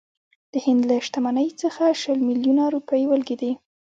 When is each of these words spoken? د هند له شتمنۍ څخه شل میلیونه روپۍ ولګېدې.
د 0.51 0.53
هند 0.65 0.81
له 0.89 0.95
شتمنۍ 1.05 1.49
څخه 1.61 1.83
شل 2.01 2.19
میلیونه 2.29 2.63
روپۍ 2.75 3.01
ولګېدې. 3.07 3.51